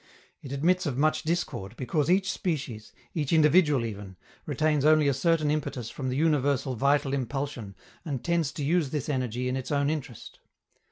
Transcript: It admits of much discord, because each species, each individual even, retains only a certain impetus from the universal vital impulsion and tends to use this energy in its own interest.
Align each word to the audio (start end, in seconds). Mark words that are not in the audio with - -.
It 0.41 0.51
admits 0.51 0.87
of 0.87 0.97
much 0.97 1.21
discord, 1.21 1.75
because 1.77 2.09
each 2.09 2.31
species, 2.31 2.91
each 3.13 3.31
individual 3.31 3.85
even, 3.85 4.17
retains 4.47 4.83
only 4.83 5.07
a 5.07 5.13
certain 5.13 5.51
impetus 5.51 5.91
from 5.91 6.09
the 6.09 6.15
universal 6.17 6.75
vital 6.75 7.13
impulsion 7.13 7.75
and 8.03 8.23
tends 8.23 8.51
to 8.53 8.63
use 8.63 8.89
this 8.89 9.09
energy 9.09 9.47
in 9.47 9.55
its 9.55 9.71
own 9.71 9.91
interest. 9.91 10.39